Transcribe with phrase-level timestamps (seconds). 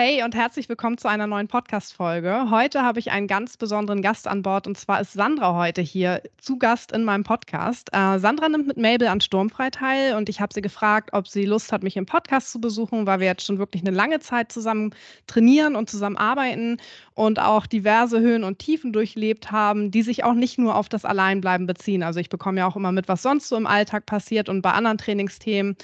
[0.00, 2.50] Hey und herzlich willkommen zu einer neuen Podcast-Folge.
[2.52, 6.22] Heute habe ich einen ganz besonderen Gast an Bord und zwar ist Sandra heute hier
[6.40, 7.88] zu Gast in meinem Podcast.
[7.92, 11.44] Äh, Sandra nimmt mit Mabel an Sturmfrei teil und ich habe sie gefragt, ob sie
[11.46, 14.52] Lust hat, mich im Podcast zu besuchen, weil wir jetzt schon wirklich eine lange Zeit
[14.52, 14.94] zusammen
[15.26, 16.76] trainieren und zusammen arbeiten
[17.14, 21.04] und auch diverse Höhen und Tiefen durchlebt haben, die sich auch nicht nur auf das
[21.04, 22.04] Alleinbleiben beziehen.
[22.04, 24.70] Also ich bekomme ja auch immer mit, was sonst so im Alltag passiert und bei
[24.70, 25.76] anderen Trainingsthemen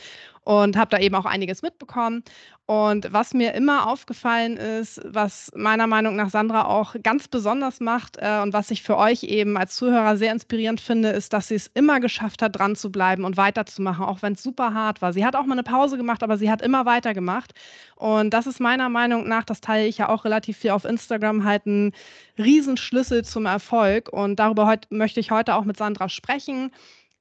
[0.45, 2.23] und habe da eben auch einiges mitbekommen.
[2.67, 8.17] Und was mir immer aufgefallen ist, was meiner Meinung nach Sandra auch ganz besonders macht
[8.19, 11.57] äh, und was ich für euch eben als Zuhörer sehr inspirierend finde, ist, dass sie
[11.57, 15.13] es immer geschafft hat, dran zu bleiben und weiterzumachen, auch wenn es super hart war.
[15.13, 17.53] Sie hat auch mal eine Pause gemacht, aber sie hat immer weitergemacht.
[17.97, 21.45] Und das ist meiner Meinung nach, das teile ich ja auch relativ viel auf Instagram,
[21.45, 21.93] halt ein
[22.39, 24.09] Riesenschlüssel zum Erfolg.
[24.11, 26.71] Und darüber möchte ich heute auch mit Sandra sprechen.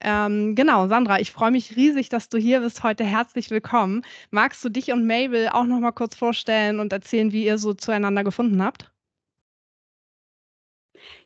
[0.03, 3.05] Ähm, genau, Sandra, ich freue mich riesig, dass du hier bist heute.
[3.05, 4.03] Herzlich willkommen.
[4.31, 7.73] Magst du dich und Mabel auch noch mal kurz vorstellen und erzählen, wie ihr so
[7.73, 8.91] zueinander gefunden habt?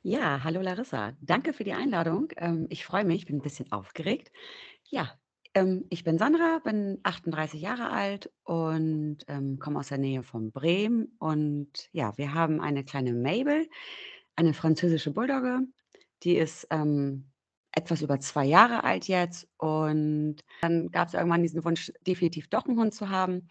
[0.03, 1.13] Ja, hallo Larissa.
[1.21, 2.29] Danke für die Einladung.
[2.37, 4.31] Ähm, ich freue mich, bin ein bisschen aufgeregt.
[4.85, 5.17] Ja,
[5.55, 10.51] ähm, ich bin Sandra, bin 38 Jahre alt und ähm, komme aus der Nähe von
[10.51, 11.15] Bremen.
[11.17, 13.67] Und ja, wir haben eine kleine Mabel,
[14.35, 15.61] eine französische Bulldogge.
[16.23, 17.31] Die ist ähm,
[17.77, 19.47] etwas über zwei Jahre alt jetzt.
[19.57, 23.47] Und dann gab es irgendwann diesen Wunsch, definitiv doch einen Hund zu haben.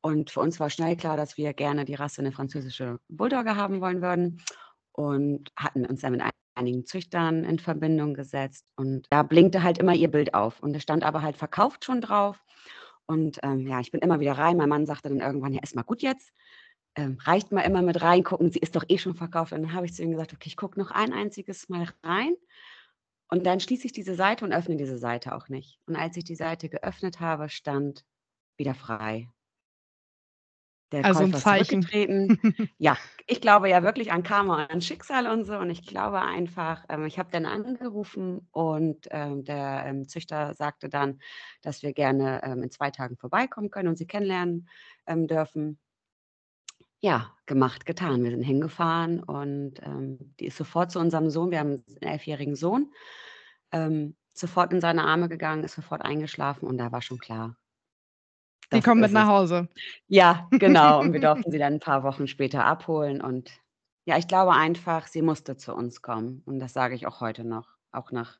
[0.00, 3.80] Und für uns war schnell klar, dass wir gerne die Rasse eine französische Bulldogge haben
[3.80, 4.40] wollen würden
[4.92, 6.22] und hatten uns dann mit
[6.54, 8.64] einigen Züchtern in Verbindung gesetzt.
[8.76, 10.60] Und da blinkte halt immer ihr Bild auf.
[10.60, 12.42] Und es stand aber halt verkauft schon drauf.
[13.06, 14.56] Und ähm, ja, ich bin immer wieder rein.
[14.56, 16.32] Mein Mann sagte dann irgendwann, ja, ist mal gut jetzt.
[16.94, 19.52] Ähm, reicht mal immer mit reingucken, sie ist doch eh schon verkauft.
[19.52, 22.34] Und dann habe ich zu ihm gesagt, okay, ich gucke noch ein einziges Mal rein.
[23.30, 25.78] Und dann schließe ich diese Seite und öffne diese Seite auch nicht.
[25.86, 28.04] Und als ich die Seite geöffnet habe, stand
[28.56, 29.28] wieder frei.
[30.92, 31.82] Der Also ein Käufer Zeichen.
[31.82, 32.38] zurückgetreten.
[32.78, 32.96] Ja,
[33.26, 35.58] ich glaube ja wirklich an Karma und an Schicksal und so.
[35.58, 40.88] Und ich glaube einfach, ähm, ich habe dann angerufen und ähm, der ähm, Züchter sagte
[40.88, 41.20] dann,
[41.60, 44.68] dass wir gerne ähm, in zwei Tagen vorbeikommen können und sie kennenlernen
[45.06, 45.78] ähm, dürfen.
[47.00, 48.24] Ja, gemacht, getan.
[48.24, 52.56] Wir sind hingefahren und ähm, die ist sofort zu unserem Sohn, wir haben einen elfjährigen
[52.56, 52.92] Sohn,
[53.72, 57.56] ähm, sofort in seine Arme gegangen, ist sofort eingeschlafen und da war schon klar,
[58.72, 59.28] Die kommen mit nach.
[59.28, 59.68] Hause.
[60.08, 61.00] Ja, genau.
[61.00, 63.20] Und wir durften sie dann ein paar Wochen später abholen.
[63.20, 63.50] Und
[64.04, 66.42] ja, ich glaube einfach, sie musste zu uns kommen.
[66.46, 68.38] Und das sage ich auch heute noch, auch nach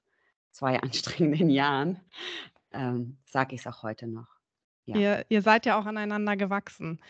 [0.50, 2.00] zwei anstrengenden Jahren,
[2.72, 4.28] ähm, sage ich es auch heute noch.
[4.84, 4.96] Ja.
[4.96, 7.00] Ihr, ihr seid ja auch aneinander gewachsen.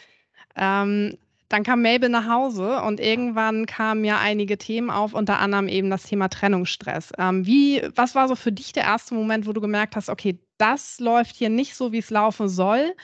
[0.56, 1.16] Ähm,
[1.48, 5.88] dann kam Mabel nach Hause und irgendwann kamen ja einige Themen auf, unter anderem eben
[5.88, 7.12] das Thema Trennungsstress.
[7.18, 10.38] Ähm, wie, was war so für dich der erste Moment, wo du gemerkt hast, okay,
[10.58, 12.94] das läuft hier nicht so, wie es laufen soll?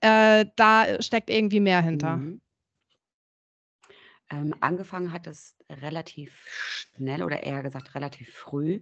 [0.00, 2.16] Äh, da steckt irgendwie mehr hinter.
[2.16, 2.40] Mhm.
[4.30, 8.80] Ähm, angefangen hat es relativ schnell oder eher gesagt relativ früh.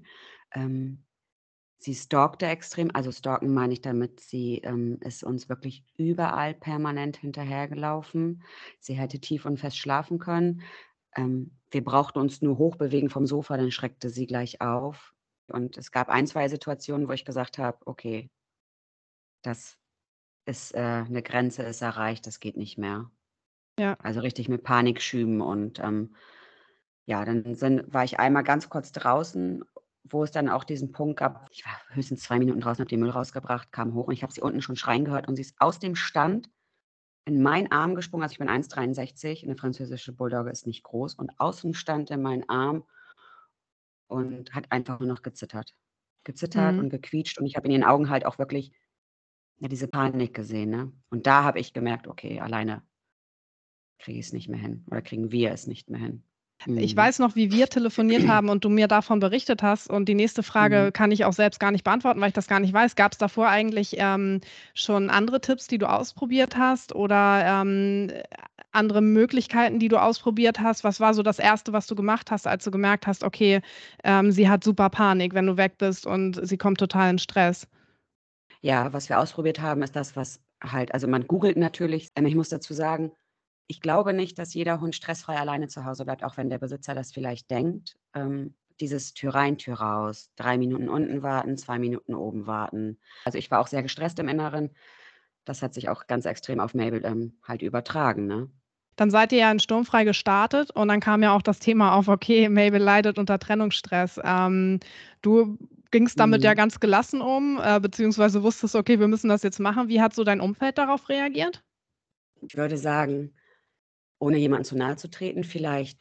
[0.52, 1.04] Ähm,
[1.82, 7.16] sie stalkte extrem, also stalken meine ich damit, sie ähm, ist uns wirklich überall permanent
[7.16, 8.44] hinterhergelaufen.
[8.78, 10.62] Sie hätte tief und fest schlafen können.
[11.16, 15.12] Ähm, wir brauchten uns nur hochbewegen vom Sofa, dann schreckte sie gleich auf.
[15.48, 18.30] Und es gab ein, zwei Situationen, wo ich gesagt habe, okay,
[19.42, 19.76] das
[20.46, 23.10] ist äh, eine Grenze ist erreicht, das geht nicht mehr.
[23.76, 23.96] Ja.
[24.00, 26.14] Also richtig mit Panikschüben und ähm,
[27.06, 29.64] ja, dann sind, war ich einmal ganz kurz draußen,
[30.04, 31.46] wo es dann auch diesen Punkt gab.
[31.50, 34.32] Ich war höchstens zwei Minuten draußen, habe den Müll rausgebracht, kam hoch und ich habe
[34.32, 36.50] sie unten schon schreien gehört und sie ist aus dem Stand
[37.24, 38.24] in meinen Arm gesprungen.
[38.24, 42.22] Also ich bin 1,63, eine französische Bulldogge ist nicht groß und aus dem Stand in
[42.22, 42.84] meinen Arm
[44.08, 45.74] und hat einfach nur noch gezittert.
[46.24, 46.80] Gezittert Mhm.
[46.80, 48.72] und gequietscht und ich habe in ihren Augen halt auch wirklich
[49.58, 50.70] ja, diese Panik gesehen.
[50.70, 50.92] Ne?
[51.10, 52.82] Und da habe ich gemerkt, okay, alleine
[53.98, 56.24] kriege ich es nicht mehr hin oder kriegen wir es nicht mehr hin.
[56.74, 56.96] Ich Mhm.
[56.96, 59.88] weiß noch, wie wir telefoniert haben und du mir davon berichtet hast.
[59.90, 60.92] Und die nächste Frage Mhm.
[60.92, 62.96] kann ich auch selbst gar nicht beantworten, weil ich das gar nicht weiß.
[62.96, 64.40] Gab es davor eigentlich ähm,
[64.74, 68.10] schon andere Tipps, die du ausprobiert hast oder ähm,
[68.72, 70.84] andere Möglichkeiten, die du ausprobiert hast?
[70.84, 73.60] Was war so das Erste, was du gemacht hast, als du gemerkt hast, okay,
[74.04, 77.66] ähm, sie hat super Panik, wenn du weg bist und sie kommt total in Stress?
[78.60, 82.08] Ja, was wir ausprobiert haben, ist das, was halt, also man googelt natürlich.
[82.16, 83.12] Ich muss dazu sagen,
[83.66, 86.94] ich glaube nicht, dass jeder Hund stressfrei alleine zu Hause bleibt, auch wenn der Besitzer
[86.94, 87.96] das vielleicht denkt.
[88.14, 92.98] Ähm, dieses Tür rein, Tür raus, drei Minuten unten warten, zwei Minuten oben warten.
[93.24, 94.70] Also ich war auch sehr gestresst im Inneren.
[95.44, 98.26] Das hat sich auch ganz extrem auf Mabel ähm, halt übertragen.
[98.26, 98.50] Ne?
[98.96, 102.08] Dann seid ihr ja in Sturmfrei gestartet und dann kam ja auch das Thema auf,
[102.08, 104.20] okay, Mabel leidet unter Trennungsstress.
[104.22, 104.80] Ähm,
[105.22, 105.58] du
[105.90, 106.46] gingst damit mhm.
[106.46, 109.88] ja ganz gelassen um, äh, beziehungsweise wusstest, okay, wir müssen das jetzt machen.
[109.88, 111.62] Wie hat so dein Umfeld darauf reagiert?
[112.40, 113.32] Ich würde sagen,
[114.22, 115.98] ohne jemanden zu nahe zu treten, vielleicht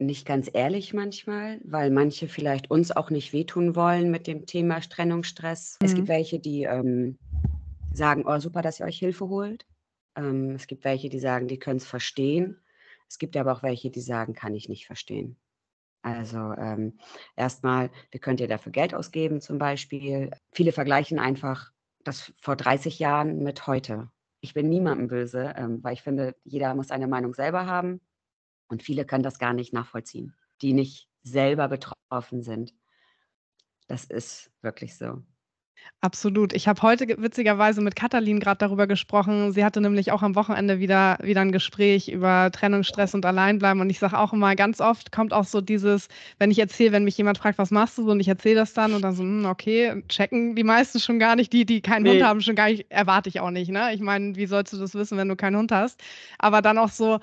[0.00, 4.80] nicht ganz ehrlich manchmal, weil manche vielleicht uns auch nicht wehtun wollen mit dem Thema
[4.80, 5.78] Trennungsstress.
[5.80, 5.86] Mhm.
[5.86, 6.12] Es gibt mhm.
[6.12, 7.16] welche, die ähm,
[7.92, 9.66] sagen, oh super, dass ihr euch Hilfe holt.
[10.16, 12.60] Ähm, es gibt welche, die sagen, die können es verstehen.
[13.08, 15.36] Es gibt aber auch welche, die sagen, kann ich nicht verstehen.
[16.02, 16.98] Also ähm,
[17.36, 20.30] erstmal, wie könnt ihr dafür Geld ausgeben zum Beispiel?
[20.52, 21.70] Viele vergleichen einfach
[22.02, 24.10] das vor 30 Jahren mit heute.
[24.40, 28.00] Ich bin niemandem böse, ähm, weil ich finde, jeder muss eine Meinung selber haben.
[28.68, 32.74] Und viele können das gar nicht nachvollziehen, die nicht selber betroffen sind.
[33.86, 35.22] Das ist wirklich so.
[36.00, 36.52] Absolut.
[36.52, 39.50] Ich habe heute witzigerweise mit Katalin gerade darüber gesprochen.
[39.52, 43.80] Sie hatte nämlich auch am Wochenende wieder, wieder ein Gespräch über Trennungsstress und Alleinbleiben.
[43.80, 46.06] Und ich sage auch immer, ganz oft kommt auch so dieses,
[46.38, 48.74] wenn ich erzähle, wenn mich jemand fragt, was machst du so, und ich erzähle das
[48.74, 52.04] dann und dann so, hm, okay, checken die meisten schon gar nicht, die, die keinen
[52.04, 52.10] nee.
[52.12, 53.72] Hund haben, schon gar nicht, erwarte ich auch nicht.
[53.72, 53.92] Ne?
[53.92, 56.00] Ich meine, wie sollst du das wissen, wenn du keinen Hund hast?
[56.38, 57.18] Aber dann auch so,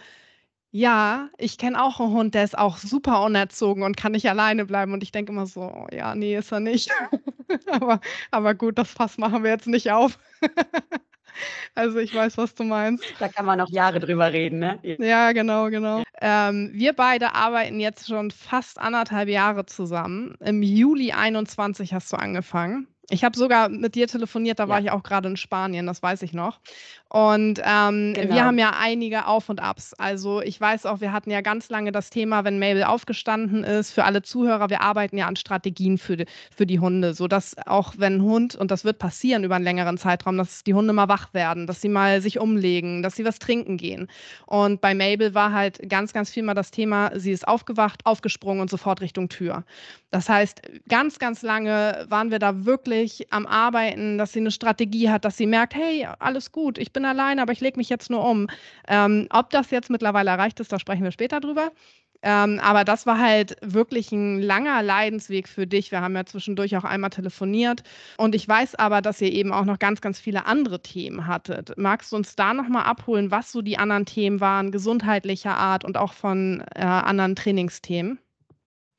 [0.75, 4.65] ja, ich kenne auch einen Hund, der ist auch super unerzogen und kann nicht alleine
[4.65, 4.91] bleiben.
[4.91, 6.91] Und ich denke immer so, oh ja, nee, ist er nicht.
[7.71, 10.19] aber, aber gut, das Fass machen wir jetzt nicht auf.
[11.75, 13.05] also ich weiß, was du meinst.
[13.19, 14.77] Da kann man noch Jahre drüber reden, ne?
[14.83, 16.03] Ja, genau, genau.
[16.19, 20.35] Ähm, wir beide arbeiten jetzt schon fast anderthalb Jahre zusammen.
[20.41, 22.85] Im Juli 21 hast du angefangen.
[23.09, 26.23] Ich habe sogar mit dir telefoniert, da war ich auch gerade in Spanien, das weiß
[26.23, 26.59] ich noch.
[27.07, 28.41] Und ähm, wir genau.
[28.41, 29.93] haben ja einige Auf und Abs.
[29.93, 33.91] Also ich weiß auch, wir hatten ja ganz lange das Thema, wenn Mabel aufgestanden ist,
[33.91, 37.93] für alle Zuhörer, wir arbeiten ja an Strategien für die, für die Hunde, sodass auch
[37.97, 41.07] wenn ein Hund, und das wird passieren über einen längeren Zeitraum, dass die Hunde mal
[41.07, 44.07] wach werden, dass sie mal sich umlegen, dass sie was trinken gehen.
[44.47, 48.61] Und bei Mabel war halt ganz, ganz viel mal das Thema, sie ist aufgewacht, aufgesprungen
[48.61, 49.63] und sofort Richtung Tür.
[50.11, 52.94] Das heißt, ganz, ganz lange waren wir da wirklich
[53.29, 57.05] am Arbeiten, dass sie eine Strategie hat, dass sie merkt, hey, alles gut, ich bin
[57.05, 58.47] alleine, aber ich lege mich jetzt nur um.
[58.87, 61.71] Ähm, ob das jetzt mittlerweile erreicht ist, da sprechen wir später drüber.
[62.21, 65.91] Ähm, aber das war halt wirklich ein langer Leidensweg für dich.
[65.91, 67.83] Wir haben ja zwischendurch auch einmal telefoniert.
[68.17, 71.77] Und ich weiß aber, dass ihr eben auch noch ganz, ganz viele andere Themen hattet.
[71.77, 75.97] Magst du uns da nochmal abholen, was so die anderen Themen waren, gesundheitlicher Art und
[75.97, 78.17] auch von äh, anderen Trainingsthemen?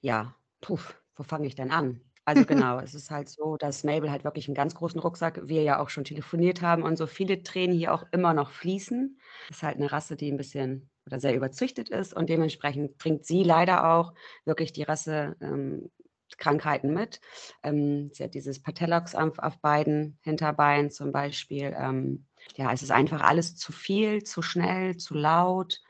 [0.02, 0.78] Ja, puh,
[1.16, 2.00] wo fange ich denn an?
[2.26, 5.62] Also genau, es ist halt so, dass Mabel halt wirklich einen ganz großen Rucksack wir
[5.62, 9.18] ja auch schon telefoniert haben und so viele Tränen hier auch immer noch fließen.
[9.48, 13.44] Ist halt eine Rasse, die ein bisschen oder sehr überzüchtet ist und dementsprechend bringt sie
[13.44, 14.12] leider auch
[14.44, 15.88] wirklich die Rasse ähm,
[16.36, 17.20] Krankheiten mit.
[17.62, 21.74] Ähm, sie hat dieses Patellox auf, auf beiden Hinterbeinen zum Beispiel.
[21.78, 22.26] Ähm,
[22.56, 25.80] ja, es ist einfach alles zu viel, zu schnell, zu laut.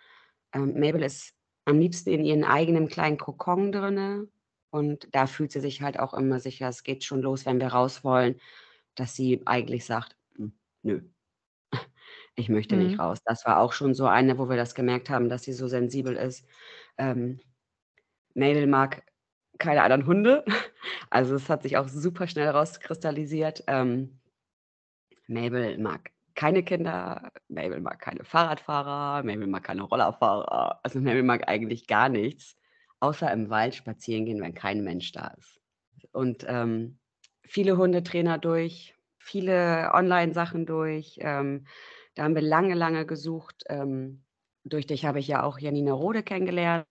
[0.52, 1.32] Ähm, Mabel ist
[1.64, 4.28] am liebsten in ihren eigenen kleinen Kokon drinne
[4.70, 7.68] und da fühlt sie sich halt auch immer sicher, es geht schon los, wenn wir
[7.68, 8.40] raus wollen,
[8.94, 10.52] dass sie eigentlich sagt, hm,
[10.82, 11.02] nö,
[12.36, 13.00] ich möchte nicht mhm.
[13.00, 13.18] raus.
[13.24, 16.16] Das war auch schon so eine, wo wir das gemerkt haben, dass sie so sensibel
[16.16, 16.46] ist.
[16.98, 17.40] Ähm,
[18.34, 19.02] Mabel mag
[19.58, 20.44] keine anderen Hunde.
[21.10, 23.64] Also es hat sich auch super schnell rauskristallisiert.
[23.68, 24.20] Ähm,
[25.28, 30.80] Mabel mag keine Kinder, Mabel mag keine Fahrradfahrer, Mabel mag keine Rollerfahrer.
[30.82, 32.56] Also Mabel mag eigentlich gar nichts
[33.00, 35.60] außer im Wald spazieren gehen, wenn kein Mensch da ist.
[36.12, 36.98] Und ähm,
[37.42, 41.18] viele Hundetrainer durch, viele Online-Sachen durch.
[41.20, 41.66] Ähm,
[42.14, 43.64] da haben wir lange, lange gesucht.
[43.68, 44.24] Ähm,
[44.64, 46.86] durch dich habe ich ja auch Janina Rode kennengelernt.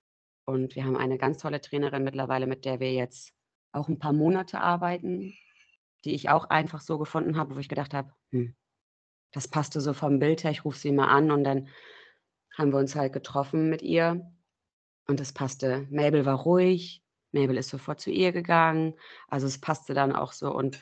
[0.46, 3.34] Und wir haben eine ganz tolle Trainerin mittlerweile, mit der wir jetzt
[3.72, 5.34] auch ein paar Monate arbeiten,
[6.04, 8.56] die ich auch einfach so gefunden habe, wo ich gedacht habe, hm,
[9.32, 11.68] das passte so vom Bild her, ich rufe sie mal an und dann
[12.58, 14.32] haben wir uns halt getroffen mit ihr
[15.08, 15.88] und es passte.
[15.90, 18.96] Mabel war ruhig, Mabel ist sofort zu ihr gegangen.
[19.28, 20.52] Also es passte dann auch so.
[20.54, 20.82] Und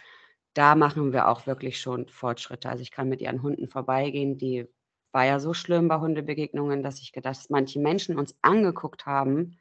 [0.54, 2.70] da machen wir auch wirklich schon Fortschritte.
[2.70, 4.38] Also ich kann mit ihren Hunden vorbeigehen.
[4.38, 4.68] Die
[5.12, 9.60] war ja so schlimm bei Hundebegegnungen, dass ich gedacht, dass manche Menschen uns angeguckt haben,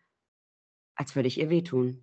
[0.94, 2.02] als würde ich ihr wehtun.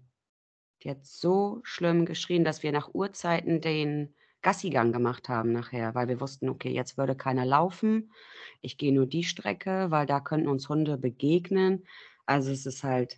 [0.84, 6.08] Die hat so schlimm geschrien, dass wir nach Uhrzeiten den Gassigang gemacht haben nachher, weil
[6.08, 8.14] wir wussten, okay, jetzt würde keiner laufen.
[8.62, 11.86] Ich gehe nur die Strecke, weil da könnten uns Hunde begegnen.
[12.30, 13.18] Also es ist halt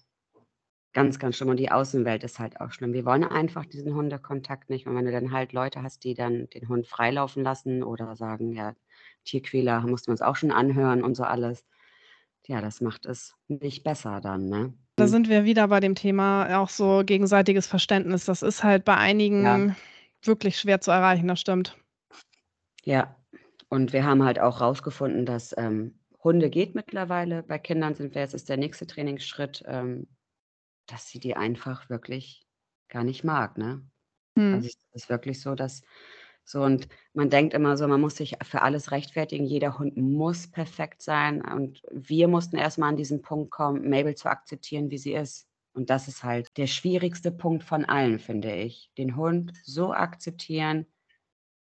[0.94, 2.94] ganz, ganz schlimm und die Außenwelt ist halt auch schlimm.
[2.94, 6.50] Wir wollen einfach diesen Hundekontakt nicht und wenn du dann halt Leute hast, die dann
[6.52, 8.74] den Hund freilaufen lassen oder sagen, ja,
[9.26, 11.66] Tierquäler mussten wir uns auch schon anhören und so alles.
[12.48, 14.74] Ja, das macht es nicht besser dann, ne?
[14.96, 18.26] Da sind wir wieder bei dem Thema auch so gegenseitiges Verständnis.
[18.26, 19.76] Das ist halt bei einigen Ja.
[20.24, 21.78] wirklich schwer zu erreichen, das stimmt.
[22.86, 23.16] Ja,
[23.68, 27.44] und wir haben halt auch rausgefunden, dass, ähm, Hunde geht mittlerweile.
[27.44, 30.08] Bei Kindern sind wir jetzt ist der nächste Trainingsschritt, ähm,
[30.88, 32.46] dass sie die einfach wirklich
[32.90, 33.86] gar nicht mag, ne?
[34.36, 34.56] Mhm.
[34.56, 35.82] Also, es ist wirklich so, dass
[36.44, 39.46] so und man denkt immer so, man muss sich für alles rechtfertigen.
[39.46, 44.16] Jeder Hund muss perfekt sein und wir mussten erst mal an diesen Punkt kommen, Mabel
[44.16, 45.48] zu akzeptieren, wie sie ist.
[45.74, 48.92] Und das ist halt der schwierigste Punkt von allen, finde ich.
[48.98, 50.88] Den Hund so akzeptieren,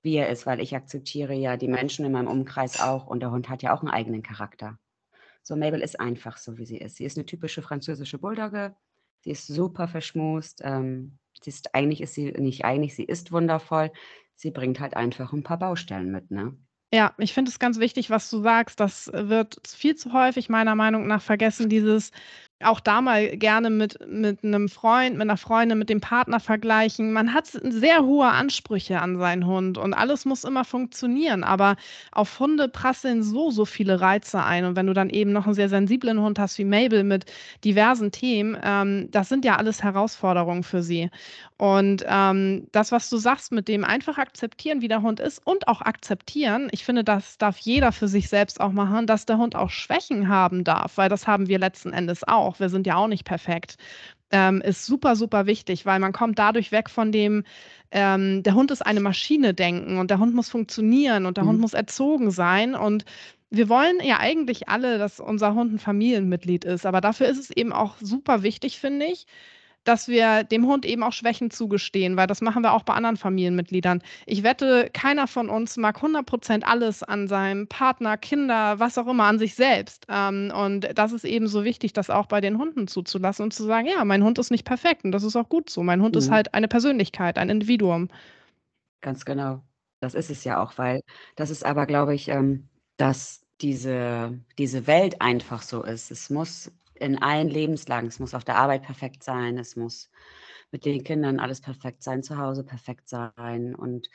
[0.02, 3.30] wie er ist, weil ich akzeptiere ja die Menschen in meinem Umkreis auch und der
[3.30, 4.78] Hund hat ja auch einen eigenen Charakter.
[5.42, 6.96] So, Mabel ist einfach so, wie sie ist.
[6.96, 8.76] Sie ist eine typische französische Bulldogge.
[9.20, 10.60] Sie ist super verschmust.
[10.62, 13.90] Ähm, sie ist, eigentlich ist sie, nicht eigentlich, sie ist wundervoll.
[14.34, 16.56] Sie bringt halt einfach ein paar Baustellen mit, ne?
[16.92, 18.80] Ja, ich finde es ganz wichtig, was du sagst.
[18.80, 22.12] Das wird viel zu häufig meiner Meinung nach vergessen, dieses
[22.64, 27.12] auch da mal gerne mit mit 'nem Freund, mit einer Freundin, mit dem Partner vergleichen.
[27.12, 31.76] Man hat sehr hohe Ansprüche an seinen Hund und alles muss immer funktionieren, aber
[32.12, 35.54] auf Hunde prasseln so, so viele Reize ein und wenn du dann eben noch einen
[35.54, 37.26] sehr sensiblen Hund hast wie Mabel mit
[37.64, 41.10] diversen Themen, ähm, das sind ja alles Herausforderungen für sie.
[41.58, 45.66] Und, ähm, das, was du sagst mit dem einfach akzeptieren, wie der Hund ist und
[45.68, 49.54] auch akzeptieren ich finde, das darf jeder für sich selbst auch machen, dass der Hund
[49.56, 52.47] auch Schwächen haben darf, weil das haben wir letzten Endes auch.
[52.60, 53.76] Wir sind ja auch nicht perfekt.
[54.30, 57.44] Ähm, ist super, super wichtig, weil man kommt dadurch weg von dem,
[57.90, 61.58] ähm, der Hund ist eine Maschine denken und der Hund muss funktionieren und der Hund
[61.58, 61.60] Mhm.
[61.60, 63.04] muss erzogen sein und
[63.50, 67.50] wir wollen ja eigentlich alle, dass unser Hund ein Familienmitglied ist, aber dafür ist es
[67.50, 69.26] eben auch super wichtig, finde ich,
[69.88, 73.16] dass wir dem Hund eben auch Schwächen zugestehen, weil das machen wir auch bei anderen
[73.16, 74.02] Familienmitgliedern.
[74.26, 79.24] Ich wette, keiner von uns mag 100% alles an seinem Partner, Kinder, was auch immer,
[79.24, 80.06] an sich selbst.
[80.08, 83.64] Ähm, und das ist eben so wichtig, das auch bei den Hunden zuzulassen und zu
[83.64, 85.82] sagen: „Ja, mein Hund ist nicht perfekt und das ist auch gut so.
[85.82, 86.32] Mein Hund ist Mhm.
[86.32, 88.08] halt eine Persönlichkeit, ein Individuum.“
[89.00, 89.62] Ganz genau.
[90.00, 91.02] Das ist es ja auch, weil
[91.36, 96.10] das ist aber, glaube ich, ähm, dass diese diese Welt einfach so ist.
[96.10, 100.10] Es muss in allen Lebenslagen es muss auf der Arbeit perfekt sein, es muss
[100.70, 104.08] mit den Kindern alles perfekt sein, zu Hause perfekt sein und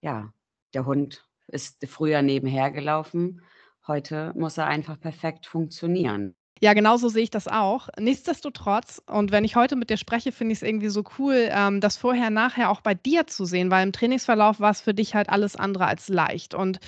[0.00, 0.32] ja,
[0.74, 3.42] der Hund ist früher nebenher gelaufen,
[3.86, 6.36] heute muss er einfach perfekt funktionieren.
[6.60, 7.88] Ja, genauso sehe ich das auch.
[7.98, 11.96] Nichtsdestotrotz und wenn ich heute mit dir spreche, finde ich's irgendwie so cool, ähm, das
[11.96, 15.54] vorher nachher auch bei dir zu sehen, weil im Trainingsverlauf war's für dich halt alles
[15.54, 16.54] andere als leicht.
[16.54, 16.80] Und,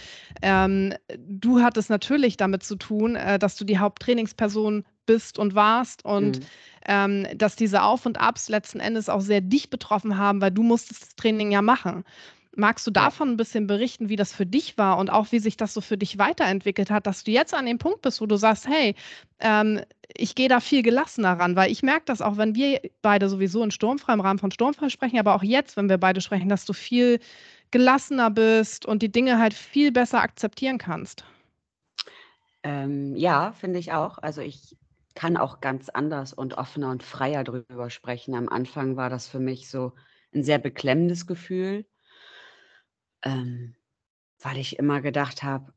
[0.42, 6.04] ähm, du hattest natürlich damit zu tun, äh, dass du die Haupttrainingsperson bist und warst
[6.04, 6.50] und, Mhm.
[6.86, 10.62] ähm, dass diese Auf und Abs letzten Endes auch sehr dich betroffen haben, weil du
[10.62, 12.04] musstest das Training ja machen.
[12.56, 15.56] Magst du davon 'n bisschen berichten, wie das für dich war und auch wie sich
[15.56, 18.36] das so für dich weiterentwickelt hat, dass du jetzt an dem Punkt bist, wo du
[18.36, 18.94] sagst: „Hey,
[19.40, 19.80] ähm,
[20.16, 23.62] ich gehe da viel gelassener ran“, weil ich merke das auch, wenn wir beide sowieso
[23.64, 26.64] in Sturmfrei im Rahmen von Sturmfrei sprechen, aber auch jetzt, wenn wir beide sprechen, dass
[26.66, 27.20] du viel
[27.70, 31.24] gelassener bist und die Dinge halt viel besser akzeptieren kannst.
[32.62, 34.18] Ähm, ja, finde ich auch.
[34.18, 34.76] Also, ich
[35.14, 38.34] kann auch ganz anders und offener und freier drüber sprechen.
[38.34, 39.92] Am Anfang war das für mich so
[40.34, 41.86] 'n sehr beklemmendes Gefühl
[43.22, 43.74] ähm,
[44.42, 45.74] weil ich immer gedacht habe: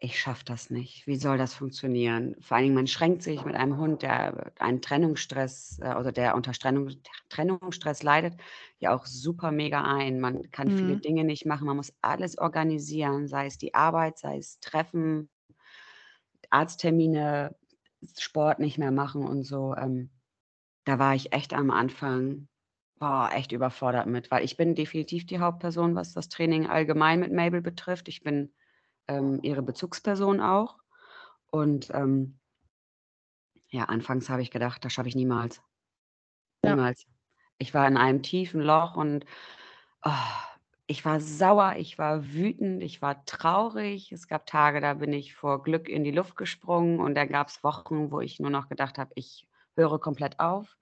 [0.00, 1.06] „Ich schaffe das nicht.
[1.06, 4.82] Wie soll das funktionieren?“ Vor allen Dingen, man schränkt sich mit einem Hund, der einen
[4.82, 6.90] Trennungsstress äh, oder der unter Strennung
[7.30, 8.36] Trennungsstress leidet,
[8.78, 10.20] ja auch super mega ein.
[10.20, 11.02] Man kann viele Mhm.
[11.04, 11.66] Dinge nicht machen.
[11.66, 15.30] Man muss alles organisieren, sei es die Arbeit, sei es Treffen
[16.50, 17.54] Arzttermine,
[18.18, 19.74] Sport nicht mehr machen und so.
[19.76, 20.10] Ähm,
[20.84, 22.48] da war ich echt am Anfang,
[22.98, 27.32] boah, echt überfordert mit, weil ich bin definitiv die Hauptperson, was das Training allgemein mit
[27.32, 28.08] Mabel betrifft.
[28.08, 28.52] Ich bin,
[29.08, 30.78] ähm, ihre Bezugsperson auch
[31.50, 32.38] und, ähm
[33.68, 35.60] ja, anfangs habe ich gedacht, das schaffe ich niemals.
[36.64, 36.70] Ja.
[36.70, 37.06] Niemals.
[37.58, 39.24] Ich war in einem tiefen Loch und,
[40.04, 40.10] oh,
[40.86, 44.12] ich war sauer, ich war wütend, ich war traurig.
[44.12, 47.64] Es gab Tage, da bin ich vor Glück in die Luft gesprungen und dann gab's
[47.64, 50.76] Wochen, wo ich nur noch gedacht habe: „Ich höre komplett auf.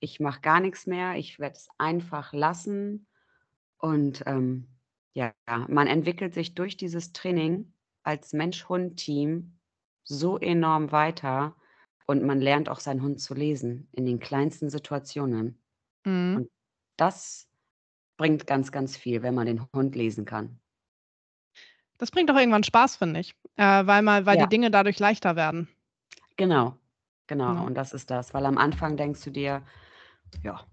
[0.00, 1.16] Ich mache gar nix mehr.
[1.16, 3.06] Ich werde es einfach lassen.“
[3.78, 4.68] Und, ähm,
[5.14, 5.34] ja,
[5.68, 9.58] man entwickelt sich durch dieses Training als Mensch-Hund-Team
[10.04, 11.56] so enorm weiter
[12.06, 15.62] und man lernt auch seinen Hund zu lesen in den kleinsten Situationen.
[16.06, 16.38] Mhm.
[16.38, 16.50] Und
[16.96, 17.47] das
[18.18, 20.60] bringt ganz, ganz viel, wenn man den Hund lesen kann.
[22.00, 24.48] Das bringt auch irgendwann Spaß, finde ich, äh, weil mal weil die Ja.
[24.48, 25.68] Dinge dadurch leichter werden.
[26.38, 26.76] Genau,
[27.26, 27.56] genau.
[27.56, 27.66] Ne?
[27.66, 29.64] Und das ist das, weil am Anfang denkst du dir:
[30.42, 30.66] „Ja,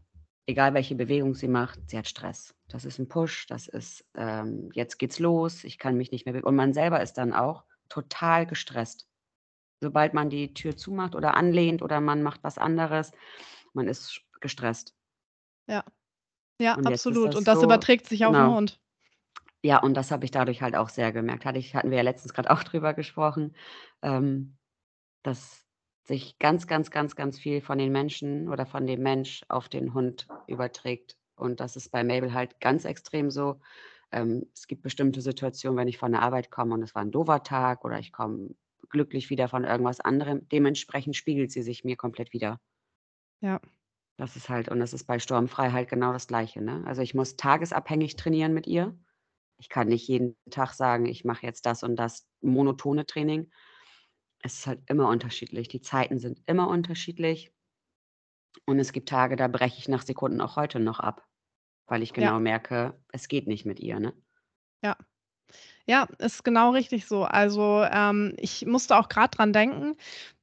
[0.48, 2.56] egal welche Bewegung sie macht, sie hat Stress.
[2.70, 6.34] Das ist 'n Push, das ist, ähm jetzt geht's los, ich kann mich nicht mehr
[6.36, 9.08] be“ und man selber ist dann auch total gestresst.
[9.82, 13.12] Sobald man die Tür zumacht oder anlehnt oder man macht was anderes,
[13.74, 14.92] man ist gestresst.
[15.70, 15.86] Ja.
[16.59, 17.33] Ja, Und absolut.
[17.33, 18.55] das Und das so überträgt sich auf genau.
[18.55, 18.79] Hund.
[19.63, 21.45] Ja, und das habe ich dadurch halt auch sehr gemerkt.
[21.45, 23.55] Hatte ich hatten wir ja letztens grad auch drüber gesprochen,
[24.01, 24.57] ähm,
[25.24, 25.65] dass
[26.03, 29.93] sich ganz, ganz, ganz, ganz viel von den Menschen oder von dem Mensch auf den
[29.93, 31.17] Hund überträgt.
[31.35, 33.59] Und das ist bei Mabel halt ganz extrem so.
[34.12, 37.12] Ähm, es gibt bestimmte Situationen, wenn ich von der Arbeit komme und es war 'n
[37.12, 38.55] doofer Tag oder ich komme
[38.89, 42.59] glücklich wieder von irgendwas anderem, dementsprechend spiegelt sie sich mir komplett wider.
[43.41, 43.59] Ja.
[44.19, 46.84] Das ist halt und das ist bei Sturmfrei halt genau das Gleiche, ne?
[46.86, 48.98] Also, ich muss tagesabhängig trainieren mit ihr.
[49.57, 53.51] Ich kann nicht jeden Tag sagen, ich mache jetzt das und das monotone Training.
[54.41, 55.67] Es ist halt immer unterschiedlich.
[55.69, 57.53] Die Zeiten sind immer unterschiedlich.
[58.67, 61.27] Und es gibt Tage, da breche ich nach Sekunden auch heute noch ab,
[61.88, 62.31] weil ich Ja.
[62.31, 64.13] genau merke, es geht nicht mit ihr, ne?
[64.84, 64.95] Ja.
[65.88, 67.24] Ja, ist genau richtig so.
[67.25, 69.96] Also, ähm, ich musste auch grad dran denken,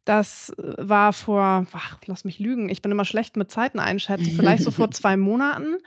[0.04, 4.32] das, äh, war vor ach, lass mich lügen, ich bin immer schlecht mit Zeiten einschätzen,
[4.32, 5.78] vielleicht so vor 2 Monaten.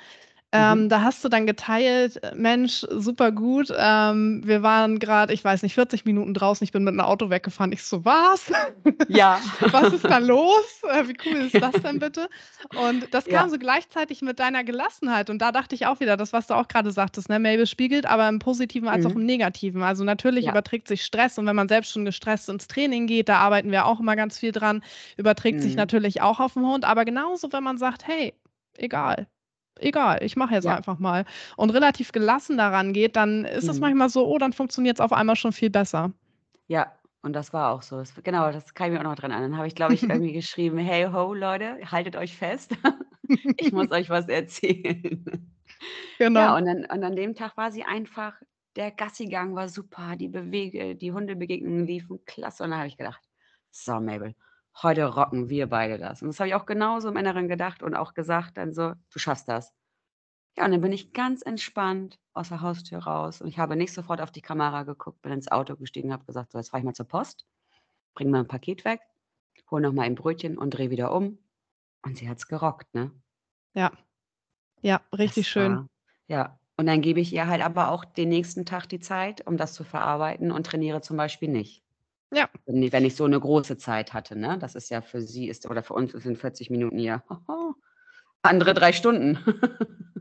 [0.53, 0.89] Ähm, Mhm.
[0.89, 3.73] da hast du dann geteilt: äh, „Mensch, super gut.
[3.77, 7.29] Ähm, wir waren grad, ich weiß nicht, 40 Minuten draußen, ich bin mit 'm Auto
[7.29, 8.51] weggefahren.“ Ich so: „Was?
[9.07, 9.43] Ja.
[9.71, 10.81] Was ist da los?
[10.89, 12.29] Äh, wie cool ist das denn bitte?“
[12.71, 13.49] Und das kam Ja.
[13.49, 16.67] so gleichzeitig mit deiner Gelassenheit und da dachte ich auch wieder, das, was du auch
[16.67, 19.17] grade sagtest, ne, Mabel spiegelt, aber im Positiven als auch Mhm.
[19.17, 19.83] im Negativen.
[19.83, 20.55] Also, natürlich Ja.
[20.55, 23.85] überträgt sich Stress und wenn man selbst schon gestresst ins Training geht, da arbeiten wir
[23.85, 24.83] auch immer ganz viel dran,
[25.17, 25.77] überträgt sich Mhm.
[25.77, 26.85] natürlich auch auf 'n Hund.
[26.85, 28.33] Aber genauso, wenn man sagt: „Hey,
[28.77, 29.27] egal.
[29.79, 30.77] Egal, ich mache jetzt Ja.
[30.77, 31.25] einfach mal“
[31.57, 33.81] und relativ gelassen da rangeht, dann ist es Mhm.
[33.81, 36.13] manchmal so: „Oh, dann funktioniert's auf einmal schon viel besser.“
[36.67, 37.97] Ja, und das war auch so.
[37.97, 39.51] Das genau, das kann ich mich auch noch dran erinnern.
[39.51, 42.75] Dann habe ich, glaube ich, irgendwie geschrieben: „Hey ho, Leute, haltet euch fest.
[43.57, 45.23] Ich muss euch was erzählen.“
[46.33, 46.57] Ja, Genau.
[46.57, 48.35] und dann und an dem Tag war sie einfach
[48.75, 52.63] der Gassigang war super, die Bewege die Hundebegegnungen liefen klasse.
[52.63, 53.23] Und dann habe ich gedacht:
[53.71, 54.35] „So, Mabel,
[54.83, 57.95] heute rocken wir beide das.“ Und das habe ich auch genauso im Inneren gedacht und
[57.95, 59.73] auch gesagt dann so: „Du schaffst das.“
[60.57, 63.93] Ja, und dann bin ich ganz entspannt aus der Haustür raus und ich habe nicht
[63.93, 66.85] sofort auf die Kamera geguckt, bin ins Auto gestiegen, habe gesagt: „So, jetzt fahre ich
[66.85, 67.45] mal zur Post,
[68.15, 69.01] bringe mal 'n Paket weg,
[69.71, 71.39] hole noch mal eben Brötchen und drehe wieder um.“
[72.05, 73.11] Und sie hat's gerockt, ne?
[73.75, 73.91] Ja.
[74.81, 75.81] Ja, richtig Das schön.
[75.81, 75.87] war
[76.27, 79.57] ja, und dann gebe ich ihr halt aber auch den nächsten Tag die Zeit, um
[79.57, 81.84] das zu verarbeiten und trainiere zum Beispiel nicht.
[82.33, 82.49] Ja.
[82.65, 84.57] Wenn wenn ich so 'ne große Zeit hatte, ne?
[84.59, 87.23] Das ist ja für sie ist oder für uns sind 40 Minuten ja
[88.43, 89.39] andere 3 Stunden.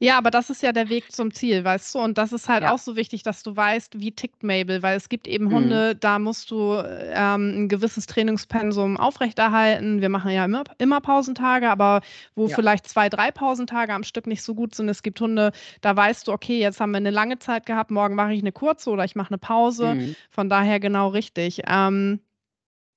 [0.00, 1.98] Ja, aber das ist ja der Weg zum Ziel, weißt du?
[2.00, 2.68] Und das ist halt Ja.
[2.68, 5.50] auch so wichtig, dass du weißt, wie tickt Mabel, weil es gibt eben Mhm.
[5.50, 10.00] Hunde, da musst du, ähm, 'n gewisses Trainingspensum aufrechterhalten.
[10.00, 12.00] Wir machen ja immer immer Pausentage, aber
[12.34, 12.64] wo Ja.
[12.64, 14.88] vielleicht 2, 3 Pausentage am Stück nicht so gut sind.
[14.88, 18.14] Es gibt Hunde, da weißt du: „Okay, jetzt haben wir 'ne lange Zeit gehabt, morgen
[18.16, 20.14] mache ich 'ne kurze oder ich mache 'ne Pause.“ Mhm.
[20.30, 21.62] Von daher genau richtig.
[21.66, 22.20] Ähm,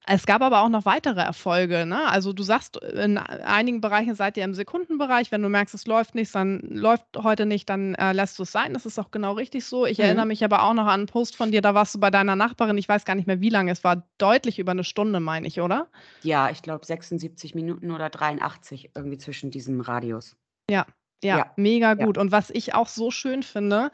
[0.07, 2.07] es gab aber auch noch weitere Erfolge, ne?
[2.07, 5.31] Also, du sagst, in einigen Bereichen seid ihr im Sekundenbereich.
[5.31, 8.73] Wenn du merkst, es läuft nicht, dann läuft heute nicht, dann, äh, lässt du's sein.
[8.73, 9.85] Das ist auch genau richtig so.
[9.85, 10.27] Ich erinnere Mhm.
[10.27, 12.77] mich aber auch noch an 'n Post von dir, da warst du bei deiner Nachbarin,
[12.77, 15.59] ich weiß gar nicht mehr, wie lange es war, deutlich über 'ne Stunde, meine ich,
[15.61, 15.87] oder?
[16.23, 20.35] Ja, ich glaube 76 Minuten oder 83, irgendwie zwischen diesem Radius.
[20.69, 20.85] Ja,
[21.23, 22.05] ja, Ja, mega ja.
[22.05, 22.17] gut.
[22.17, 23.89] Und was ich auch so schön finde,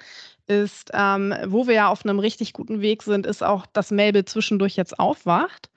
[0.47, 4.25] ist, ähm, wo wir ja auf 'nem richtig guten Weg sind, ist auch, dass Mabel
[4.25, 5.69] zwischendurch jetzt aufwacht,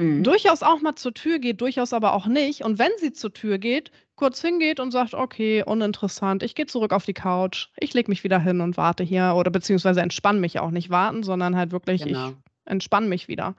[0.00, 0.24] Mhm.
[0.24, 2.62] durchaus auch mal zur Tür geht, durchaus aber auch nicht.
[2.64, 6.42] Und wenn sie zur Tür geht, kurz hingeht und sagt: „Okay, uninteressant.
[6.42, 7.68] Ich gehe zurück auf die Couch.
[7.78, 11.22] Ich lege mich wieder hin und warte hier“ oder beziehungsweise entspanne mich auch, nicht warten,
[11.22, 12.42] sondern halt wirklich, ich Genau.
[12.66, 13.56] entspanne mich wieder.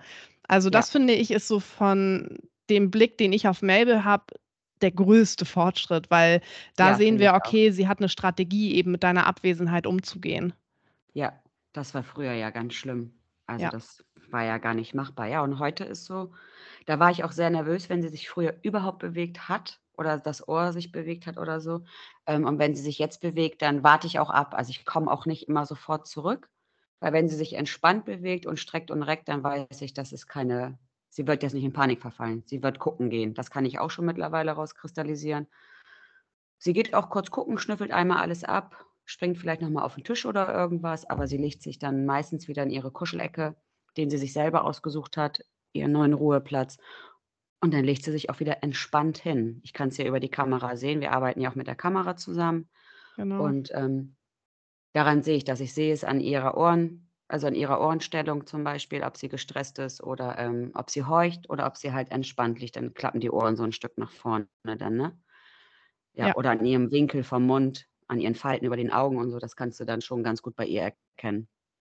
[0.48, 0.92] Also, das Ja.
[0.92, 2.38] finde ich, ist so von
[2.70, 4.26] dem Blick, den ich auf Mabel habe,
[4.82, 6.42] der größte Fortschritt, weil
[6.76, 7.58] da Ja, sehen wir, ich auch.
[7.60, 10.54] okay, sie hat 'ne Strategie, eben mit deiner Abwesenheit umzugehen.
[11.16, 11.42] Ja,
[11.74, 13.20] das war früher ja ganz schlimm.
[13.46, 13.70] Also, Ja.
[13.70, 15.28] das war ja gar nicht machbar.
[15.28, 16.32] Ja, und heute ist so
[16.88, 20.48] da war ich auch sehr nervös, wenn sie sich früher überhaupt bewegt hat oder das
[20.48, 21.84] Ohr sich bewegt hat oder so.
[22.28, 24.54] Ähm, und wenn sie sich jetzt bewegt, dann warte ich auch ab.
[24.56, 26.50] Also, ich komme auch nicht immer sofort zurück,
[27.00, 30.28] weil wenn sie sich entspannt bewegt und streckt und reckt, dann weiß ich, das ist
[30.28, 32.44] keine sie wird jetzt nicht in Panik verfallen.
[32.46, 33.34] Sie wird gucken gehen.
[33.34, 35.48] Das kann ich auch schon mittlerweile rauskristallisieren.
[36.60, 40.04] Sie geht auch kurz gucken, schnüffelt einmal alles ab, springt vielleicht noch mal auf 'n
[40.06, 43.56] Tisch oder irgendwas, aber sie legt sich dann meistens wieder in ihre Kuschelecke,
[43.98, 45.42] den sie sich selber ausgesucht hat,
[45.74, 46.78] ihren neuen Ruheplatz.
[47.62, 49.62] Und dann legt sie sich auch wieder entspannt hin.
[49.64, 51.02] Ich kann's ja über die Kamera sehen.
[51.02, 52.70] Wir arbeiten ja auch mit der Kamera zusammen.
[53.18, 53.54] Genau.
[53.54, 54.18] Und, ähm,
[54.94, 55.60] daran sehe ich das.
[55.62, 59.80] Ich sehe es an ihrer Ohren also, an ihrer Ohrenstellung zum Beispiel, ob sie gestresst
[59.80, 62.76] ist oder, ähm, ob sie horcht oder ob sie halt entspannt liegt.
[62.76, 65.18] Dann klappen die Ohren so 'n Stück nach vorne dann, ne?
[66.14, 66.34] Ja, Ja.
[66.36, 69.40] oder an ihrem Winkel vom Mund, an ihren Falten über den Augen und so.
[69.40, 70.82] Das kannst du dann schon ganz gut bei ihr
[71.18, 71.48] erkennen.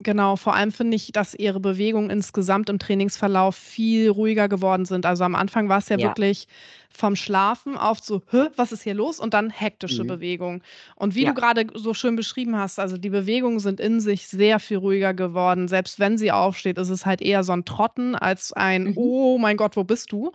[0.01, 5.05] Genau, vor allem finde ich, dass ihre Bewegungen insgesamt im Trainingsverlauf viel ruhiger geworden sind.
[5.05, 6.15] Also, am Anfang war's ja Ja.
[6.15, 6.47] wirklich
[6.93, 10.03] vom Schlafen auf so: „Hä, was ist hier los?“ und dann hektische Mhm.
[10.03, 10.63] Bewegung.
[10.97, 11.33] Und wie du Ja.
[11.33, 15.69] grade so schön beschrieben hast, also, die Bewegungen sind in sich sehr viel ruhiger geworden.
[15.69, 18.95] Selbst wenn sie aufsteht, ist es halt eher so 'n Trotten als ein: Mhm.
[18.95, 20.33] „Oh mein Gott, wo bist du?“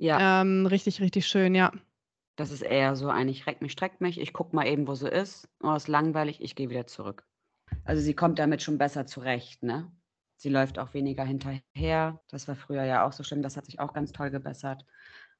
[0.00, 0.20] Ja.
[0.20, 1.72] Ähm, richtig, richtig schön, ja.
[2.38, 4.94] Das ist eher so ein: „Ich recke mich, strecke mich, ich gucke mal eben, wo
[4.94, 5.48] sie ist.
[5.62, 7.24] Oh, ist langweilig, ich gehe wieder zurück.“
[7.84, 9.90] Also, sie kommt damit schon besser zurecht, ne?
[10.36, 12.20] Sie läuft auch weniger hinterher.
[12.30, 14.84] Das war früher ja auch so schlimm, das hat sich auch ganz toll gebessert.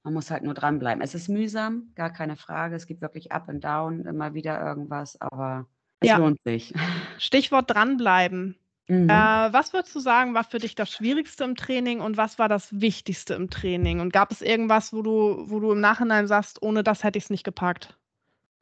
[0.04, 1.02] Man muss halt nur dranbleiben.
[1.02, 2.74] Es ist mühsam, gar keine Frage.
[2.76, 5.66] Es gibt wirklich Up and Down, immer wieder irgendwas, aber
[6.00, 6.16] es Ja.
[6.18, 6.74] lohnt sich.
[7.20, 8.56] Stichwort dranbleiben.
[8.88, 9.52] Äh, Mhm.
[9.52, 12.80] was würdest du sagen, war für dich das Schwierigste im Training und was war das
[12.80, 14.00] Wichtigste im Training?
[14.00, 17.30] Und gab es irgendwas, wo du wo du im Nachhinein sagst: „Ohne das hätte ich's
[17.30, 17.96] nicht gepackt?“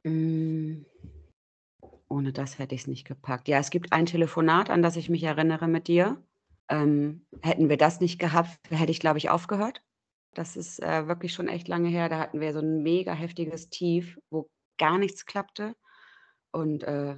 [0.05, 0.85] Hm.
[2.11, 3.47] Ohne das hätte ich's nicht gepackt.
[3.47, 6.21] Ja, es gibt ein Telefonat, an das ich mich erinnere mit dir.
[6.69, 9.81] Ähm, hätten wir das nicht gehabt, hätte ich, glaube ich, aufgehört.
[10.33, 12.09] Das ist, äh, wirklich schon echt lange her.
[12.09, 15.73] Da hatten wir so 'n mega heftiges Tief, wo gar nichts klappte.
[16.51, 17.17] Und, äh,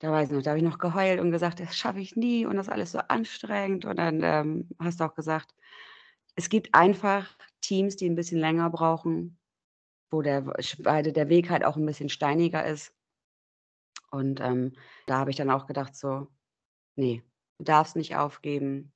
[0.00, 2.46] da weiß ich noch, da habe ich noch geheult und gesagt: „Das schaffe ich nie
[2.46, 5.54] und das ist alles so anstrengend.“ Und dann, ähm, hast du auch gesagt,
[6.36, 9.38] es gibt einfach Teams, die 'n bisschen länger brauchen,
[10.12, 10.42] wo der
[10.80, 12.92] beide der Weg halt auch 'n bisschen steiniger ist.
[14.14, 14.72] Und, ähm,
[15.06, 16.28] da habe ich dann auch gedacht so:
[16.96, 17.22] „Ne,
[17.58, 18.92] du darfst nicht aufgeben.“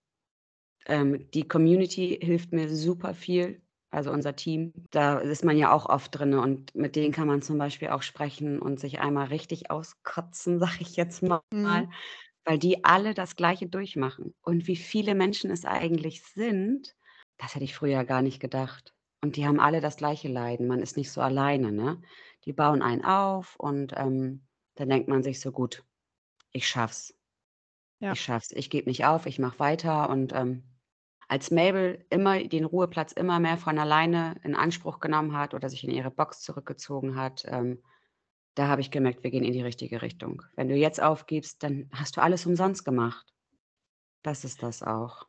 [0.87, 4.73] Ähm, die Community hilft mir super viel, also unser Team.
[4.91, 8.03] Da ist man ja auch oft drinne und mit denen kann man zum Beispiel auch
[8.03, 11.99] sprechen und sich einmal richtig auskotzen, sage ich jetzt mal, Mhm.
[12.45, 14.35] weil die alle das Gleiche durchmachen.
[14.43, 16.97] Und wie viele Menschen es eigentlich sind,
[17.39, 18.95] das hätte ich früher gar nicht gedacht.
[19.23, 20.69] Und die haben alle das gleiche Leiden.
[20.69, 22.01] Man ist nicht so alleine, ne?
[22.45, 24.48] Die bauen einen auf und, ähm,
[24.79, 25.85] dann denkt man sich so: „Gut,
[26.53, 27.19] ich schaffe es.
[28.01, 28.15] Ja.
[28.15, 28.53] Ich schaffe es.
[28.53, 30.65] Ich gebe nicht auf, ich mache weiter.“ Und, ähm,
[31.29, 35.85] als Mabel immer den Ruheplatz immer mehr von alleine in Anspruch genommen hat oder sich
[35.85, 37.83] in ihre Box zurückgezogen hat, ähm,
[38.57, 40.43] da habe ich gemerkt, wir gehen in die richtige Richtung.
[40.57, 43.35] Wenn du jetzt aufgibst, dann hast du alles umsonst gemacht.
[44.23, 45.29] Das ist das auch.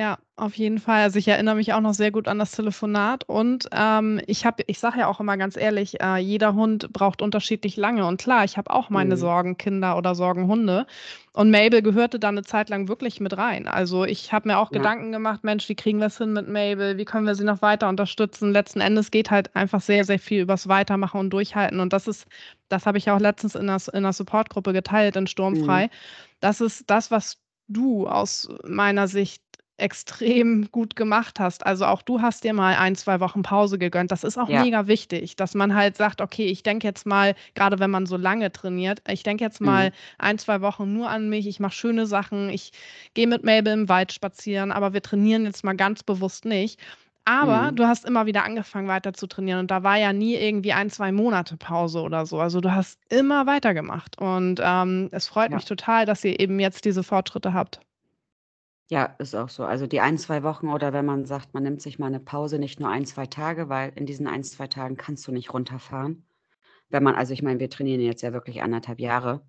[0.00, 1.02] Ja, auf jeden Fall.
[1.02, 4.62] Also, ich erinnere mich auch noch sehr gut an das Telefonat und, ähm, ich habe
[4.66, 8.06] ich sage ja auch immer ganz ehrlich, äh, jeder Hund braucht unterschiedlich lange.
[8.06, 9.18] Und klar, ich habe auch meine Mhm.
[9.18, 10.86] Sorgenkinder oder Sorgenhunde
[11.34, 13.68] und Mabel gehörte da 'ne Zeit lang wirklich mit rein.
[13.68, 14.90] Also, ich habe mir auch Ja.
[14.90, 16.96] Gedanken gemacht: „Mensch, wie kriegen wir's hin mit Mabel?
[16.96, 20.40] Wie können wir sie noch weiter unterstützen?“ Letzten Endes geht halt einfach sehr, sehr viel
[20.40, 21.78] übers Weitermachen und Durchhalten.
[21.80, 22.26] Und das ist
[22.70, 25.82] das habe ich auch letztens in 'ner S in 'ner Supportgruppe geteilt in Mhm.
[25.82, 25.90] Sturmfrei.
[26.40, 29.42] Das ist das, was du aus meiner Sicht
[29.80, 31.66] extrem gut gemacht hast.
[31.66, 34.10] Also, auch du hast dir mal 1, 2 Wochen Pause gegönnt.
[34.12, 34.66] Das ist auch Ja.
[34.66, 38.16] mega wichtig, dass man halt sagt: „Okay, ich denke jetzt mal“ grade wenn man so
[38.16, 39.92] lange trainiert: „Ich denke jetzt mal Mhm.
[40.18, 41.46] 1, 2 Wochen nur an mich.
[41.46, 42.50] Ich mache schöne Sachen.
[42.50, 42.72] Ich
[43.14, 46.78] gehe mit Mabel im Wald spazieren, aber wir trainieren jetzt mal ganz bewusst nicht.“
[47.24, 47.74] Aber Mhm.
[47.74, 50.88] du hast immer wieder angefangen, weiter zu trainieren und da war ja nie irgendwie 1,
[50.90, 52.40] 2 Monate Pause oder so.
[52.40, 55.60] Also, du hast immer weitergemacht und, ähm, es freut Ja.
[55.60, 57.80] mich total, dass ihr eben jetzt diese Fortschritte habt.
[58.92, 59.62] Ja, ist auch so.
[59.64, 62.58] Also, die 1, 2 Wochen oder wenn man sagt, man nimmt sich mal 'ne Pause,
[62.58, 66.26] nicht nur 1, 2 Tage, weil in diesen 1, 2 Tagen kannst du nicht runterfahren.
[66.90, 69.42] Wenn man also, ich meine, wir trainieren jetzt ja wirklich 1 1/2 Jahre.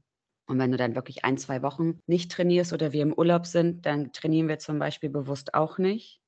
[0.48, 3.86] Und wenn du dann wirklich 1, 2 Wochen nicht trainierst oder wir im Urlaub sind,
[3.86, 6.22] dann trainieren wir zum Beispiel bewusst auch nicht,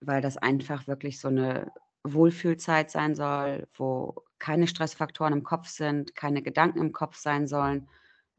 [0.00, 1.72] weil das einfach wirklich so 'ne
[2.04, 7.88] Wohlfühlzeit sein soll, wo keine Stressfaktoren im Kopf sind, keine Gedanken im Kopf sein sollen.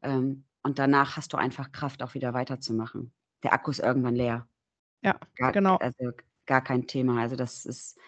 [0.02, 3.12] Ähm, und danach hast du einfach Kraft, auch wieder weiterzumachen.
[3.42, 4.48] Der Akku ist irgendwann leer.
[5.02, 5.78] Ja, Gar genau.
[5.78, 6.12] also,
[6.46, 7.20] gar kein Thema.
[7.22, 7.98] Also, das ist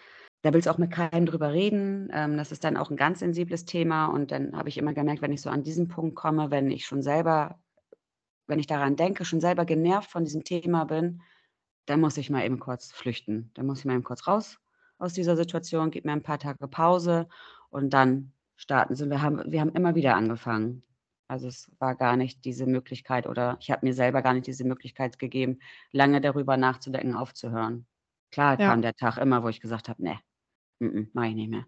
[0.43, 2.09] da willst du auch mit keinem drüber reden.
[2.13, 5.21] Ähm, das ist dann auch 'n ganz sensibles Thema und dann habe ich immer gemerkt,
[5.21, 7.59] wenn ich so an diesen Punkt komme, wenn ich schon selber
[8.47, 11.21] wenn ich daran denke, schon selber genervt von diesem Thema bin,
[11.87, 13.51] dann muss ich mal eben kurz flüchten.
[13.55, 14.59] Dann muss ich mal eben kurz raus
[14.99, 17.29] aus dieser Situation, gebe mir 'n paar Tage Pause
[17.71, 19.09] und dann starten sie.
[19.09, 20.83] Wir haben wir haben immer wieder angefangen.
[21.29, 24.63] Also, es war gar nicht diese Möglichkeit oder ich habe mir selber gar nicht diese
[24.65, 25.59] Möglichkeit gegeben,
[25.91, 27.85] lange darüber nachzudenken, aufzuhören.
[28.31, 28.73] Klar Ja.
[28.73, 30.19] kam der Tag immer, wo ich gesagt habe: „Ne,
[30.79, 31.65] m-m, mache ich nicht mehr.“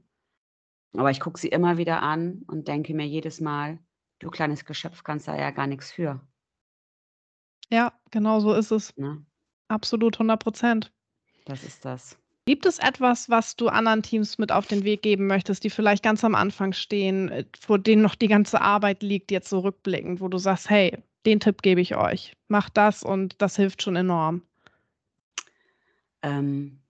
[0.98, 3.80] Aber ich gucke sie immer wieder an und denke mir jedes Mal:
[4.20, 6.22] „Du kleines Geschöpf, kannst da ja gar nix für.“
[7.70, 8.94] Ja, genau so ist es.
[8.98, 9.26] Ne?
[9.70, 10.92] Absolut, 100 %.
[11.48, 12.18] Das ist das.
[12.46, 16.04] Gibt es etwas, was du anderen Teams mit auf den Weg geben möchtest, die vielleicht
[16.04, 20.22] ganz am Anfang stehen, äh, vor denen noch die ganze Arbeit liegt, jetzt so rückblickend,
[20.22, 22.34] wo du sagst: „Hey, den Tipp gebe ich euch.
[22.48, 24.44] Macht das und das hilft schon enorm.“
[26.22, 26.82] Ähm,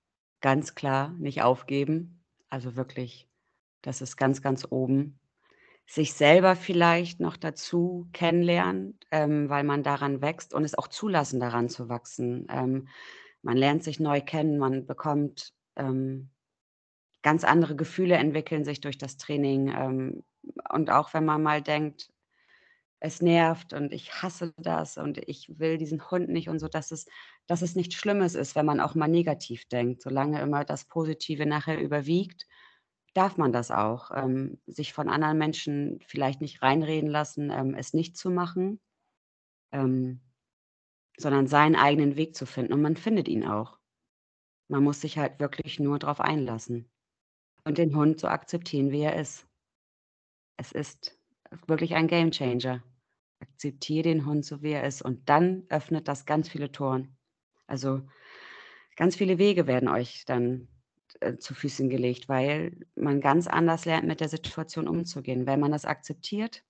[0.41, 2.23] ganz klar nicht aufgeben.
[2.49, 3.29] Also, wirklich,
[3.81, 5.19] das ist ganz, ganz oben.
[5.87, 11.39] sich selber vielleicht noch dazu kennenlernt, ähm, weil man daran wächst und es auch zulassen,
[11.41, 12.47] daran zu wachsen.
[12.49, 12.87] Ähm,
[13.41, 16.30] man lernt sich neu kennen, man bekommt ähm,
[17.21, 19.69] ganz andere Gefühle entwickeln sich durch das Training.
[19.69, 20.23] Ähm,
[20.71, 22.10] und auch wenn man mal denkt,
[22.99, 26.91] es nervt und ich hasse das und ich will diesen Hund nicht und so, dass
[26.91, 27.08] es,
[27.47, 30.01] dass es nichts Schlimmes ist, wenn man auch mal negativ denkt.
[30.04, 32.45] Solange immer das Positive nachher überwiegt,
[33.13, 34.12] darf man das auch.
[34.13, 38.80] Ähm, sich von anderen Menschen vielleicht nicht reinreden lassen, ähm, es nicht zu machen,
[39.71, 40.21] ähm,
[41.21, 42.73] sondern seinen eigenen Weg zu finden.
[42.73, 43.79] Und man findet ihn auch.
[44.67, 46.89] Man muss sich halt wirklich nur darauf einlassen
[47.65, 49.47] und den Hund so akzeptieren, wie er ist.
[50.57, 51.19] Es ist
[51.67, 52.84] wirklich ein Gamechanger.
[53.41, 57.17] Akzeptiere den Hund so, wie er ist und dann öffnet das ganz viele Toren.
[57.67, 58.01] Also,
[58.95, 60.67] ganz viele Wege werden euch dann,
[61.19, 65.47] äh, zu Füßen gelegt, weil man ganz anders lernt, mit der Situation umzugehen.
[65.47, 66.63] Wenn man das akzeptiert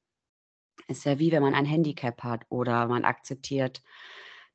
[0.88, 3.82] ist ja wie wenn man ein Handicap hat oder man akzeptiert,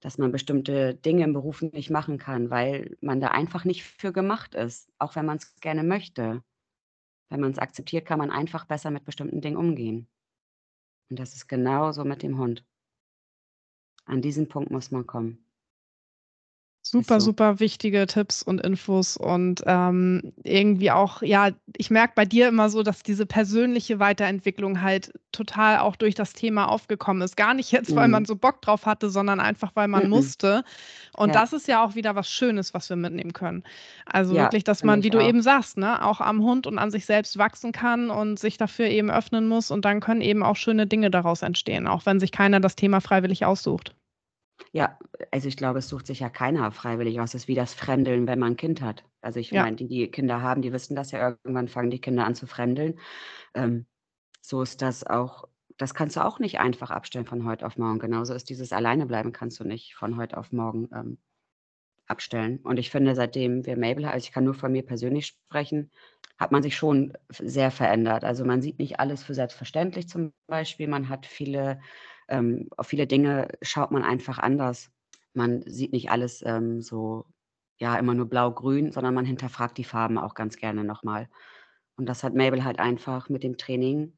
[0.00, 4.12] dass man bestimmte Dinge im Beruf nicht machen kann, weil man da einfach nicht für
[4.12, 6.42] gemacht ist, auch wenn man es gerne möchte.
[7.28, 10.08] Wenn man es akzeptiert, kann man einfach besser mit bestimmten Dingen umgehen.
[11.10, 12.64] Und das ist genauso mit dem Hund.
[14.04, 15.45] An diesen Punkt muss man kommen.
[16.88, 17.26] Super, so.
[17.26, 22.70] super wichtige Tipps und Infos und ähm, irgendwie auch, ja, ich merke bei dir immer
[22.70, 27.36] so, dass diese persönliche Weiterentwicklung halt total auch durch das Thema aufgekommen ist.
[27.36, 28.26] Gar nicht jetzt, weil man mhm.
[28.26, 30.10] so Bock drauf hatte, sondern einfach, weil man mhm.
[30.10, 30.62] musste.
[31.16, 31.40] Und ja.
[31.40, 33.64] das ist ja auch wieder was Schönes, was wir mitnehmen können.
[34.04, 35.28] Also ja, wirklich, dass man, wie du auch.
[35.28, 38.86] eben sagst, ne, auch am Hund und an sich selbst wachsen kann und sich dafür
[38.86, 39.72] eben öffnen muss.
[39.72, 43.00] Und dann können eben auch schöne Dinge daraus entstehen, auch wenn sich keiner das Thema
[43.00, 43.96] freiwillig aussucht.
[44.72, 44.98] Ja,
[45.30, 47.30] also ich glaube, es sucht sich ja keiner freiwillig aus.
[47.34, 49.04] Es ist wie das Fremdeln, wenn man ein Kind hat.
[49.20, 49.62] Also ich Ja.
[49.62, 52.46] meine, die, die Kinder haben, die wissen das ja, irgendwann fangen die Kinder an zu
[52.46, 52.98] fremdeln.
[53.54, 53.86] Ähm,
[54.42, 55.44] so ist das auch,
[55.78, 57.98] das kannst du auch nicht einfach abstellen von heute auf morgen.
[58.00, 61.18] Genauso ist dieses Alleinebleiben kannst du nicht von heute auf morgen ähm,
[62.06, 62.58] abstellen.
[62.62, 65.90] Und ich finde, seitdem wir Mabel, also ich kann nur von mir persönlich sprechen,
[66.38, 68.24] hat man sich schon sehr verändert.
[68.24, 70.86] Also man sieht nicht alles für selbstverständlich zum Beispiel.
[70.88, 71.80] Man hat viele
[72.28, 74.90] ähm, auf viele Dinge schaut man einfach anders.
[75.34, 77.26] Man sieht nicht alles ähm, so,
[77.78, 81.28] ja, immer nur blau-grün, sondern man hinterfragt die Farben auch ganz gerne nochmal.
[81.96, 84.16] Und das hat Mabel halt einfach mit dem Training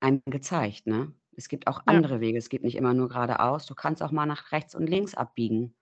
[0.00, 0.86] einem gezeigt.
[0.86, 1.12] Ne?
[1.36, 1.92] Es gibt auch Ja.
[1.96, 2.38] andere Wege.
[2.38, 3.66] Es geht nicht immer nur geradeaus.
[3.66, 5.74] Du kannst auch mal nach rechts und links abbiegen.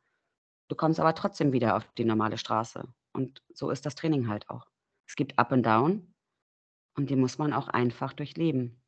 [0.69, 2.89] Du kommst aber trotzdem wieder auf die normale Straße.
[3.13, 4.69] Und so ist das Training halt auch.
[5.09, 6.15] Es gibt Up and Down
[6.97, 8.83] und die muss man auch einfach durchleben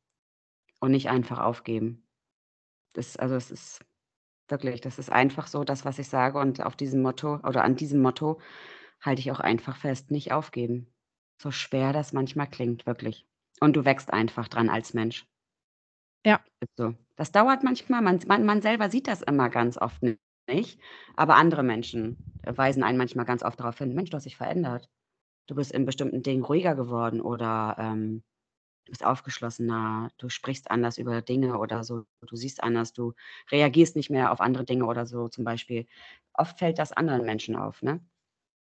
[0.79, 2.02] und nicht einfach aufgeben.
[2.95, 3.83] Das also, es ist
[4.49, 7.75] wirklich das ist einfach so das, was ich sage und auf diesem Motto oder an
[7.75, 8.39] diesem Motto
[9.01, 10.87] halte ich auch einfach fest: Nicht aufgeben.
[11.41, 13.27] So schwer das manchmal klingt, wirklich.
[13.61, 15.25] Und du wächst einfach dran als Mensch.
[16.25, 16.41] Ja.
[16.77, 16.95] So.
[17.17, 20.01] Das dauert manchmal, man man man selber sieht das immer ganz oft
[20.49, 20.79] nicht,
[21.15, 24.89] aber andere Menschen weisen einen manchmal ganz oft darauf hin: „Mensch, du hast dich verändert.
[25.47, 28.23] Du bist in bestimmten Dingen ruhiger geworden“ oder, ähm
[28.93, 33.13] bist aufgeschlossener, du sprichst anders über Dinge oder so, du siehst anders, du
[33.51, 35.87] reagierst nicht mehr auf andere Dinge oder so zum Beispiel.
[36.33, 38.01] Oft fällt das anderen Menschen auf, ne?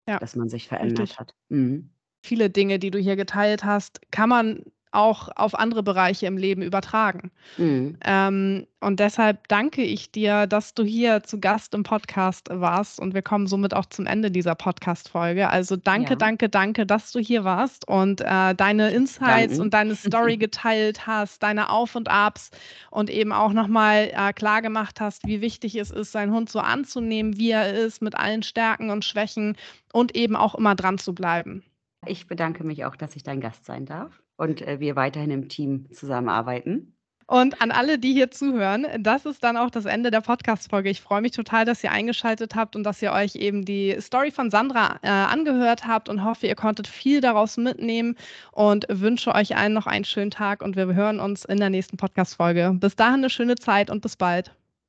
[0.06, 1.20] Ja, Dass man sich verändert richtig.
[1.20, 1.34] hat.
[1.50, 1.92] Mhm.
[2.24, 6.62] Viele Dinge, die du hier geteilt hast, kann man auch auf andere Bereiche im Leben
[6.62, 7.30] übertragen.
[7.56, 7.96] Mhm.
[8.04, 13.14] Ähm, und deshalb danke ich dir, dass du hier zu Gast im Podcast warst und
[13.14, 15.48] wir kommen somit auch zum Ende dieser Podcast-Folge.
[15.48, 16.16] Also danke, ja.
[16.16, 19.60] danke, danke, dass du hier warst und äh, deine Insights Danken.
[19.60, 22.50] und deine Story geteilt hast, deine Auf und Abs
[22.90, 26.58] und eben auch nochmal äh, klar gemacht hast, wie wichtig es ist, seinen Hund so
[26.58, 29.56] anzunehmen, wie er ist, mit allen Stärken und Schwächen
[29.92, 31.62] und eben auch immer dran zu bleiben.
[32.06, 35.48] Ich bedanke mich auch, dass ich dein Gast sein darf und äh, wir weiterhin im
[35.48, 36.96] Team zusammenarbeiten.
[37.28, 40.90] Und an alle, die hier zuhören, das ist dann auch das Ende der Podcast-Folge.
[40.90, 44.32] Ich freue mich total, dass ihr eingeschaltet habt und dass ihr euch eben die Story
[44.32, 48.16] von Sandra äh, angehört habt und hoffe, ihr konntet viel daraus mitnehmen
[48.50, 51.96] und wünsche euch allen noch einen schönen Tag und wir hören uns in der nächsten
[51.96, 52.76] Podcast-Folge.
[52.78, 54.52] Bis dahin eine schöne Zeit und bis bald.